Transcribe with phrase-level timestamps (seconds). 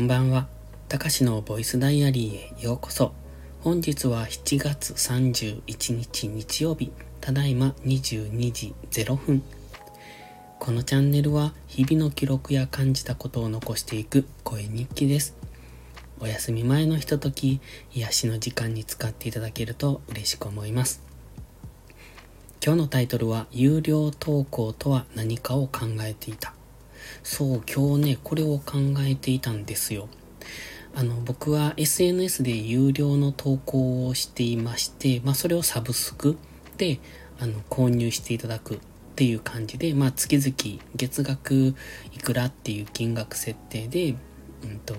[0.00, 0.48] こんばんは。
[0.88, 3.12] たかしのボイスダイアリーへようこそ。
[3.60, 5.62] 本日は7月31
[5.92, 9.42] 日日曜日、ただいま22時0分。
[10.58, 15.36] このチャンネルは日々の記録や感じたことを残していく声日記です。
[16.18, 17.60] お休み前のひととき、
[17.92, 21.02] 癒しの時間に使っていただけると嬉しく思います。
[22.64, 26.54] 今日のタイトルは、有料投稿とは何かを考えていた。
[27.22, 30.08] そう、今日ね、これを考えていたんですよ。
[30.94, 36.36] あの、僕は SNS で有料の投稿をしていまして、まあ、それをサブスク
[36.76, 36.98] で、
[37.38, 38.78] あの、購入していただくっ
[39.16, 41.74] ていう感じで、まあ、月々月額
[42.12, 44.16] いくらっていう金額設定で、
[44.64, 44.94] うんと、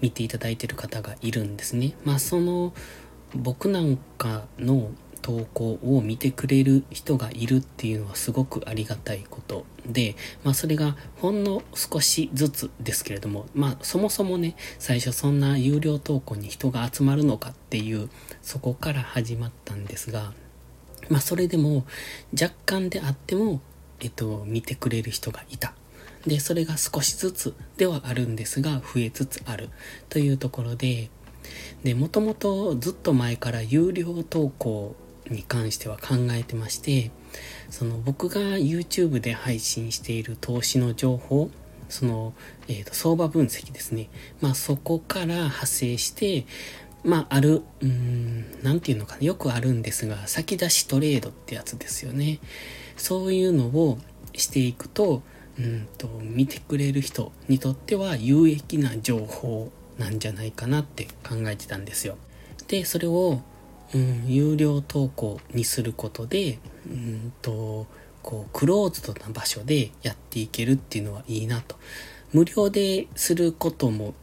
[0.00, 1.94] 見ていただいてる方がいるんですね。
[2.04, 2.72] まあ、その、
[3.34, 4.90] 僕なんかの
[5.24, 18.10] 投稿を見てくれる人がいるっていうのはすごくありがたいことで、まあそれがほんの少しずつですけれども、まあそもそもね、最初そんな有料投稿に人が集まるのかっていう、
[18.42, 20.34] そこから始まったんですが、
[21.08, 21.86] まあそれでも
[22.38, 23.62] 若干であっても、
[24.00, 25.72] えっと、見てくれる人がいた。
[26.26, 29.70] で、それが少しずつではあるんですが、増えつつある
[30.10, 31.08] というところで、
[31.82, 34.96] で、もともとずっと前から有料投稿
[35.30, 37.10] に関しては考えてまして、
[37.70, 41.50] その僕が YouTube で配信している投資の情報、
[41.88, 42.34] その、
[42.68, 44.08] えっ、ー、と、相場分析ですね。
[44.40, 46.46] まあそこから派生して、
[47.04, 52.40] まあある、うーん、なんていうのかな、よくあるんですが、先出しトレードってやつですよね。
[52.96, 53.98] そういうのを
[54.34, 55.22] していくと、
[55.58, 62.16] うんと、見てくれる人にとっては有益な情報なんじゃないかなって考えてたんですよ。
[62.66, 63.42] で、それを
[63.94, 66.58] うん、有料投稿にすることで、
[66.90, 67.86] うんと、
[68.22, 71.76] こう、クローズドな場所でやっていけるっていうのはいいなと。
[72.32, 74.14] 無料ですることも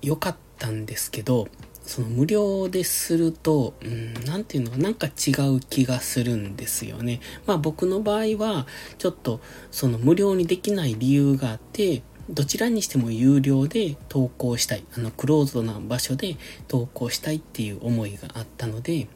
[0.00, 1.48] 良かったんですけど、
[1.82, 7.20] その無料ですると、うん、なていうのなんか違う気がするんですよね。
[7.46, 8.66] まあ僕の場合は、
[8.98, 14.84] ちょっとその無料にできない理由があって、どちらにしても有料で投稿したい。
[14.96, 16.36] あの、クローズドな場所で
[16.68, 19.08] 投稿したいっていう思いがあったので、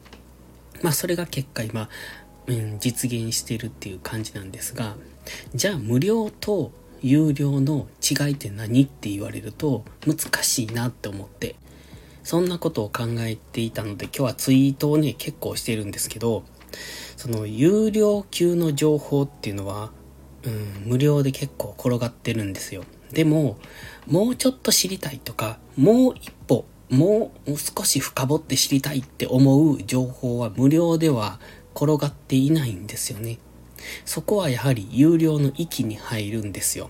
[0.81, 1.89] まあ、それが結果今、
[2.47, 4.97] うん、実現してるっていう感じなんですが、
[5.53, 6.71] じゃあ無料と
[7.01, 11.55] 有料の違いって何って言われると難しいなって思って、
[12.23, 16.43] そんなことを考えていたので今日はツイートをね、結構してるんですけど、
[17.15, 19.91] その有料級の情報っていうのは、
[20.43, 22.83] うん、無料で結構転がってるんですよ。
[23.15, 23.57] でも、
[24.07, 31.39] もうちょっと知りたいとか、もう一歩、もう少し深掘って知りたいって思う情報は無料では
[31.73, 33.39] 転がっていないんですよね。
[34.03, 36.89] そこはやはり有料の域に入るんですよ。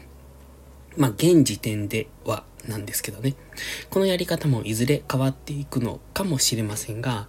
[0.97, 3.35] まあ、現時点ではなんですけどね。
[3.91, 7.27] このやり方もいずれ変わっていくのかもしれませんが、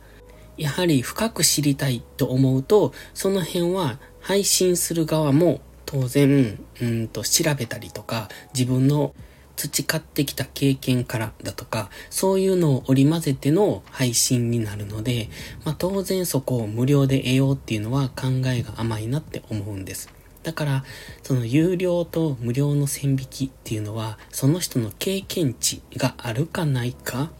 [0.56, 9.14] やはり深く知りたいと思うと、その辺は配信する側も当然、うんと調べたりとか、自分の
[9.56, 15.28] 培ってきた経験からだとか、そういうのを織り交ぜての配信になるので、
[15.64, 20.10] まあ当然そこを無料で得ようっていうのは考えが甘いなって思うんです。
[20.42, 20.84] だから、
[21.22, 27.30] その有料と無料の線引きっていうのは、その人の経験値があるかないか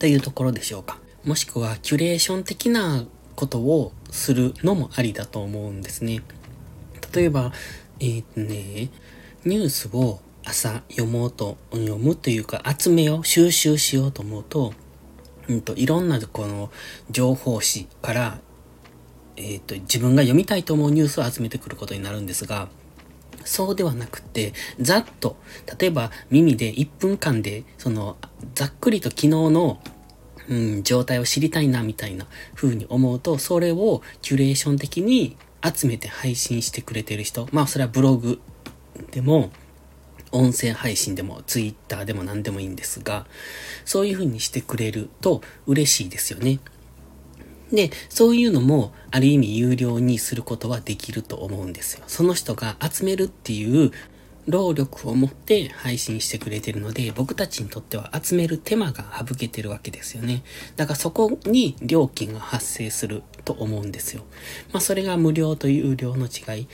[0.00, 0.98] というところでしょうか。
[1.24, 3.04] もしくは、キュレーション的な
[3.36, 6.22] ことをするのもありだと思うんですね。
[7.14, 7.52] 例えば、
[8.00, 8.90] えー、とね、
[9.44, 14.72] ニュースを朝読もうと、読むというか集めよう、収集しようと思うと、
[15.48, 16.70] うんと、いろんなこの
[17.10, 18.38] 情報誌から、
[19.36, 22.68] えっ、と、自分が読みたいと思うニュースを集めてくることになるんですが、
[23.44, 25.36] そうではなくて、ざっと、
[25.78, 28.16] 例えば耳で1分間で、その、
[28.54, 29.80] ざっくりと昨日の、
[30.48, 38.40] うん、状態を知りたいな、みたいな風に思うと、それをキュレーション的に集めて配信してくれてる人、まあそれはブログ
[39.10, 39.50] でも、
[40.32, 43.26] 音声配信でも、ツイッターでも何でもいいんですが、
[43.84, 46.58] そういう風にしてくれると嬉しいですよね。
[47.72, 52.04] で、そういうのも、ある意味有料にすることはできると思うんですよ。
[52.08, 53.92] その人が集めるっていう
[54.46, 60.42] 労力を持って配信してくれてるので、僕たちにとっては集める手間が省けてるわけですよね。
[60.76, 64.22] だからそこに料金が発生すると思うんですよ。
[64.72, 66.66] まあそれが無料と有料の違い。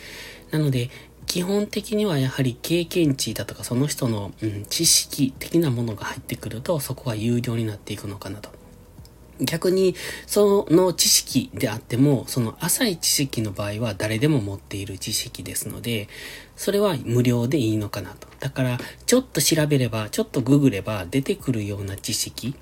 [0.51, 0.91] なので、
[1.27, 8.51] 基本的にはやはり経験値だとかその人の、うん、知識的なものが入ってくると、そこは有料になっていくのかなと。
[9.41, 9.95] 逆に、
[10.27, 16.09] その知識であっても、その浅い知識の場合は誰でも持っている知識ですので、
[16.57, 18.29] それは無料でいいのかなと。
[18.41, 22.55] だから、ちょっと調べれば、ちょっとググれば出てくるような知識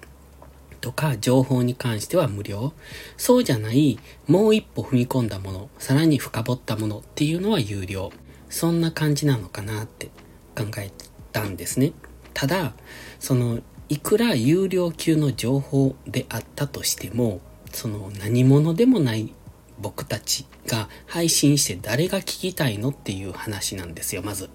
[0.89, 2.73] とか情報に関しては無料。
[3.19, 8.11] そうじゃない、もう一歩踏み込んだもの、さらに深掘ったものっていうのは有料。
[8.49, 10.07] そんな感じなのかなって
[10.57, 10.91] 考え
[11.31, 11.93] たんですね。
[12.33, 12.73] ただ、
[13.21, 19.35] その、いくら有料級の情報であったとしても、その何者でもない
[19.79, 24.49] 僕たちが配信して誰が聞きたいのっていう話なんですよ、まず。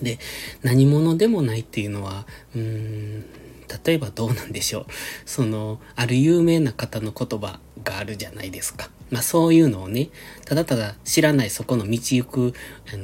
[0.00, 0.20] で、
[0.62, 3.41] 何者でもないっていうのは、うーん、
[3.84, 4.86] 例えばどうなんでしょう。
[5.24, 8.90] その、ある有名な方の言葉があるじゃないですか。
[9.10, 10.10] まあそういうのをね、
[10.44, 12.54] ただただ知らないそこの道行く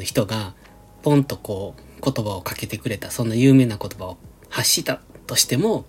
[0.03, 0.55] 人が、
[1.03, 4.19] ポンとこう、言葉をかけてくれた、そんな有名な言葉を
[4.49, 5.85] 発したとしても、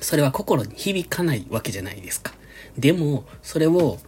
[0.00, 2.32] それは心に響かないわけじゃないですか。
[2.76, 3.98] でも、それを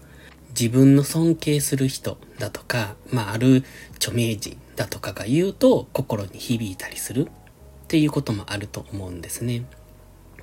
[0.51, 3.65] 自分の尊敬する人だとか、まあ、ある
[3.97, 7.31] 著名人だとかが言うと心に響いたりするっ
[7.89, 9.65] ていうこともあると思うんですね。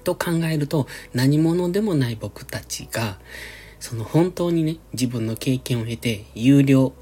[0.07, 3.18] と考えると何者でもない僕たちが
[3.81, 6.94] その本当にね自分の経験を経て有料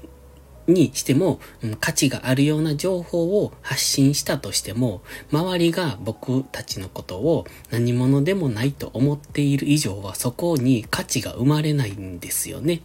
[0.66, 5.00] にしても、うん、価値があるような情報を発信したとしても、
[5.30, 12.82] 周りが僕たちのことを何者でもないと思っている以上はそこに価値が生まれないんですよね。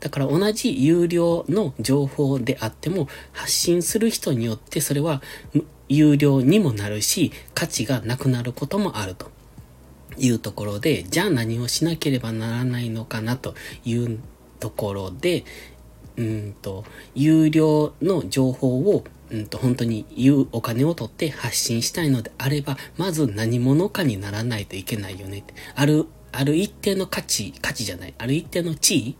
[0.00, 5.22] だから同じ有料の情報であっても発信する人によってそれは
[5.88, 9.30] 有料にもなるし価値がなくなることもあると
[10.18, 13.54] いうところでじゃあ何をしなければならないのかなと
[13.84, 14.18] いう
[14.60, 15.44] ところで
[16.18, 25.44] うんと、有料の情報を、うんと、本当に言うお金を取って発信したいのであれば、まず何者かにならないといけないよね。
[25.76, 29.16] ある、ある一定の価値、価値じゃない、ある一定の地位っ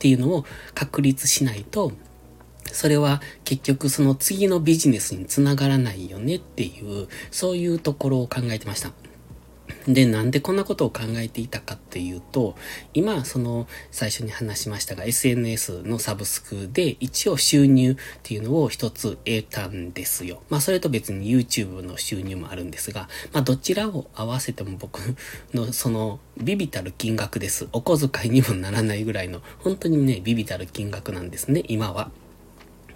[0.00, 0.44] ていうのを
[0.74, 1.92] 確立しないと、
[2.72, 8.92] それは結局その次のビジネスにつながらないよねっていう、そういうところを考えてました。
[9.86, 12.54] で、なんでこんなことを考えていたかっていうと、
[12.94, 20.42] 今、その、最初に話しましたが、SNS のサブスクで一応収入っていうのを一つ得たんですよ。
[20.50, 25.00] まあ、それと別に YouTube の収入もあるんですが、まあ、どちらを合わせても僕
[25.52, 27.68] の、その、ビビたる金額です。
[27.72, 32.10] お小遣いにもならないぐらいの、本当にね、ビビたる金額なんですね、今は。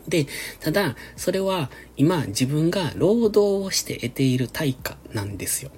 [0.09, 0.27] で、
[0.61, 5.71] ただ、それは今自分が労働をして得ている対価なんですよ。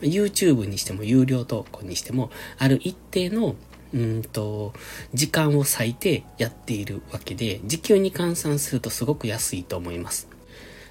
[0.00, 3.56] YouTube にしても有料投稿にしても、ある一定の
[3.92, 4.72] うんと、
[5.14, 10.28] 時間を割いてやっているわけで、時給に換算するとすごく安いと思います。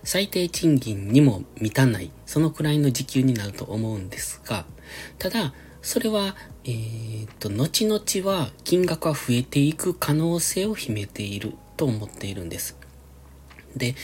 [0.04, 4.66] 最低賃金にも満たない、そのくらいの時給になると思うんですが、
[5.18, 12.79] ただ、それは、えー、っと、後々は金額は増えていく可能性を秘めていると思っているんです。
[13.76, 13.96] で、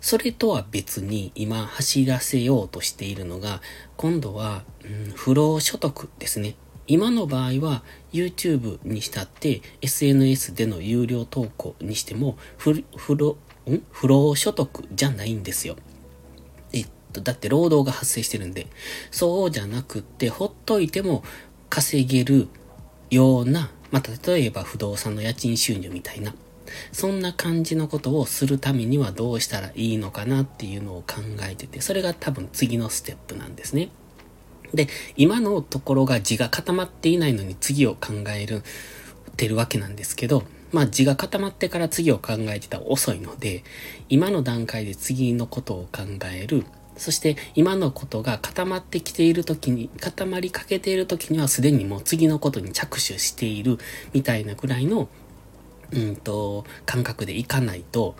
[0.00, 3.60] それとは別に今走らせようとしているのが、
[3.96, 6.54] 今度は、うん、不労所得ですね。
[6.86, 13.36] 今の場合は YouTube にしたって SNS での有料投稿にしても不不労
[13.70, 15.76] ん不労所得じゃないんですよ。
[16.72, 18.66] えっと、だって労働が発生してるんで。
[19.12, 21.22] そうじゃなくってほっといても
[21.68, 22.48] 稼げる
[23.10, 26.34] ような、まあ、例えば不動産の家賃収入みたいな。
[26.92, 33.90] そんな感じのことをするためにはどうしたらいいのかなっていうのを考えてて、それが多分次のステップなんですね。
[34.74, 38.62] で、今のところが字が固まっていないのに次を考える、
[39.36, 43.64] てるわけなんですけど、まあ字が固まってから次を考えてたら遅いので、
[44.08, 46.64] 今の段階で次のことを考える。
[46.96, 53.78] そして今のことが固まってきている時に、固まりかけている時にはすでにもう次のことに着手している
[54.12, 55.08] みたいなぐらいの
[55.92, 58.16] うんと、感覚でいかないと、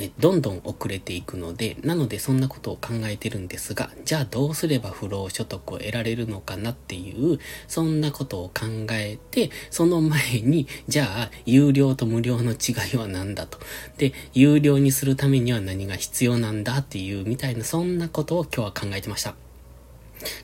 [0.00, 13.58] え、どんどん遅れていくので、なのでそんなことを考えてるんですが、じゃあどうすれば不労所得を得られるのかなっていう、そんなことを考えて、その前に、じゃあ、有料と無料の違いは何だと。
[13.96, 19.34] で、有料にするためには何が必要なんだっていうみたいな、そんなことを今日は考えてました。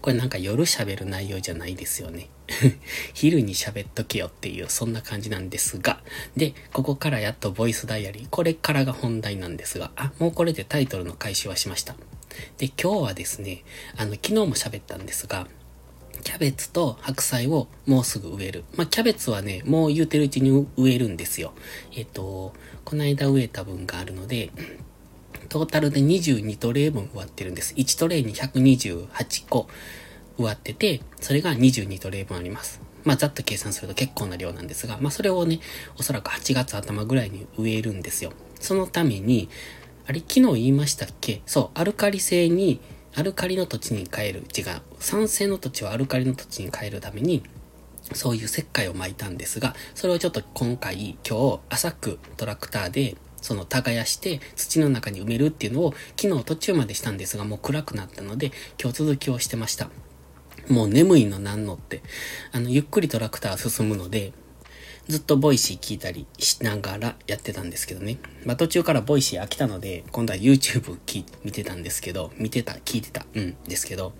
[0.03, 2.29] これなんか夜喋る内容じゃないですよね。
[3.15, 6.03] 昼に喋っとけよっていう、そんな感じなんですが。
[6.37, 8.27] で、ここからやっとボイスダイアリー。
[8.31, 11.97] これからが本題なんですが、あ、もうこれでタイトルの開始はしました。
[12.59, 13.65] で、今日はですね、
[13.97, 15.47] あの、昨日も喋ったんですが、
[16.23, 18.65] キャベツと白菜をもうすぐ植える。
[18.77, 21.53] まあ、キャベツはね、もう言うてるうちに植えるんですよ。
[21.93, 24.51] えっ、と、この間植えた分があるので、
[25.49, 27.75] トータルで22トレイ分植わってるんです。
[27.75, 29.69] 1トレイに128個
[30.39, 32.81] 植わってて、それが22トレイ分あります。
[33.05, 35.61] まあ、ざっと計算すると結構な量なんですが、まあ、それをね、
[35.99, 38.33] おそらく8月頭ぐらいに植えるんですよ。
[38.61, 39.49] そのために、
[40.07, 41.43] あれ、昨日言いましたっけ？
[41.47, 42.81] そう、アルカリ性に、
[43.15, 44.41] アルカリの土地に変える。
[44.57, 44.65] 違う。
[44.99, 47.43] 酸性の土地をアルカリの土地に変えるために、
[48.13, 59.91] そういう石灰を撒いたんですが、それをちょっと今回、今日、浅くトラクターで、その耕して土の中に埋めるっていうのを昨日途中までしたんですが、もう暗くなったので、今日続きをしてました。
[60.69, 62.03] もう眠いのなんのって、
[62.53, 64.33] あの、ゆっくりトラクター進むので、
[65.09, 68.19] ずっとボイシー聞いたりしながらやってたんですけどね。
[68.47, 70.99] まあ途中からボイシー飽きたので、今度は YouTube
[71.45, 74.13] 見てたんですけど、見てた、聞いてた、うんですけど、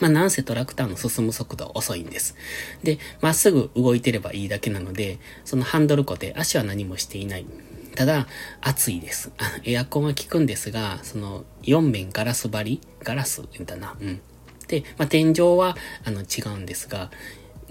[0.00, 2.36] まあなんせトラクターの進む速度遅いんです。
[2.82, 7.46] で、まっすぐ動いてればいいだけなので、そのハンドル固定、足は何もしていない。
[7.94, 8.26] ただ、
[8.60, 9.30] 暑いです。
[9.64, 13.96] エアコンは効くんですが、その4面ガラス張りガラスだな。
[14.00, 14.20] うん。
[14.68, 17.10] で、まあ、天井は、あの、違うんですが、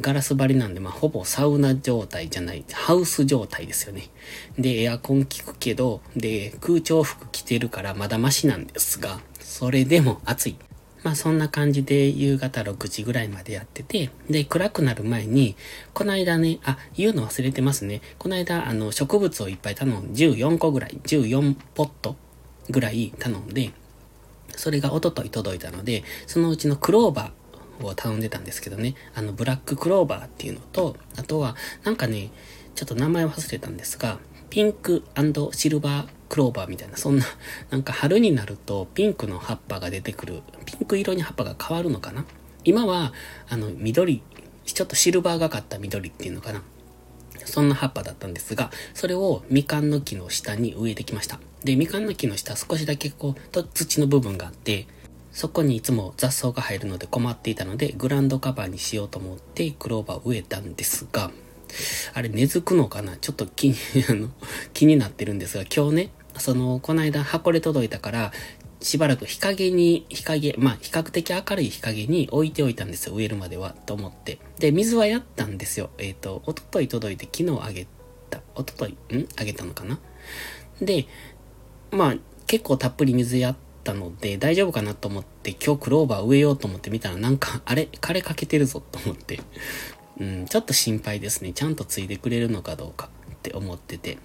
[0.02, 4.10] ガラス張りなんで、まあ、ほぼサウナ状態じゃない、ハウス状態ですよね。
[4.58, 10.56] で、エアコン効くけど、で、空調服着てるからまだマシなんですが、それでも暑い。
[11.04, 15.56] まあそんな感じで夕方6時ぐらいまでやってて、で、暗くなる前に、
[15.94, 18.02] この間ね、あ、言うの忘れてますね。
[18.18, 22.16] この間、あの、植物をいっぱい頼ん、14個ぐらい、14ポット
[22.70, 23.72] ぐらい頼んで、
[24.56, 32.32] それがおととい届いたので、そのうちのクローバーを頼んでたんですけどね、あの、ブラッククローバーっていうのと、あとは、なんかね、
[32.76, 34.20] ちょっと名前を忘れたんですが、
[34.50, 35.04] ピンク
[35.52, 37.26] シルバークローバーみたいな、そんな、
[37.70, 42.26] なんか春になるとピンクの葉っぱが出てくる、ピンク色に葉っぱが変わるのかな？
[42.64, 43.14] 今は、
[43.50, 44.22] あの、緑、
[44.66, 46.64] ちょっとシルバーがかった緑っていうのかな？
[47.46, 51.40] そんな葉っぱだったんですが、それをみかんの木の下に植えてきました。
[51.64, 54.88] で、みかんの木の下少しだけこう、と土の部分があって、
[55.32, 61.32] そこにいつも雑草が入るので困っていたので、グランドカバーにしようと思ってクローバーを植えたんですが、
[62.14, 63.18] あれ根付くのかな？
[63.18, 63.76] ちょっと気に、
[64.08, 64.30] あの、
[64.74, 68.32] 気になってるんですが、今日ね、その、この間箱で届いたから、
[68.84, 74.40] しばらく日陰に、日陰、まあ比較的明るい日陰に置いておいたんですよ、植えるまでは、と思って。
[74.60, 75.90] で、水はやったんですよ。
[75.98, 77.88] えっ、ー、と、おととい届いて昨日あげ
[78.30, 79.28] た、おととい、ん？
[79.38, 80.00] あげたのかな？
[80.82, 81.08] で、
[81.92, 87.88] まあ、結構たっぷり水やったので、大丈夫かなと思って、今日クローバー植えようと思ってみたら、なんか、あれ？
[88.02, 89.40] 枯れかけてるぞと思って。
[90.20, 91.54] うん、ちょっと心配ですね。
[91.54, 94.18] ちゃんとついてくれるのかどうかって思ってて。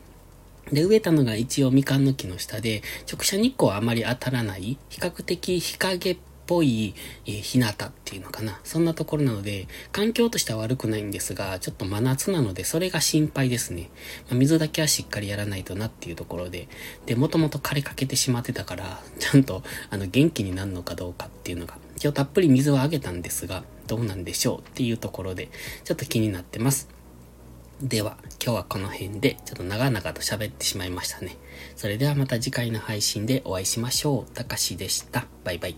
[0.72, 6.16] で、植えたのが一応みかんの木の下で、直射日光はあまり当たらない、比較的日陰っ
[6.48, 6.94] ぽい、
[7.26, 8.58] えー、日向っていうのかな。
[8.64, 13.90] そんなところなので、環境としては悪くないんですが、ちょっと真夏なので、それが心配ですね。
[14.28, 16.68] まあ、水だけはしっかりやらないとなっていうところで、
[17.06, 25.50] で、もともと枯れかけてしまってたから、ちゃんと、あの、元気になるのかどうかっていうのが、今日たっぷり水はあげたんですが、どうなんでしょうっていうところで、
[25.84, 26.97] ちょっと気になってます。
[27.80, 31.36] では、今日はこの辺で、ちょっと長々と喋ってしまいましたね。
[31.76, 34.34] それではまた次回の配信でお会いしましょう。
[34.34, 35.26] たかしでした。
[35.44, 35.76] バイバイ。